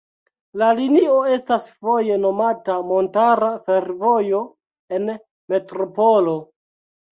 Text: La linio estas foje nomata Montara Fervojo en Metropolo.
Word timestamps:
La 0.59 0.69
linio 0.77 1.17
estas 1.35 1.67
foje 1.83 2.17
nomata 2.23 2.79
Montara 2.93 3.51
Fervojo 3.69 4.43
en 4.99 5.15
Metropolo. 5.57 6.39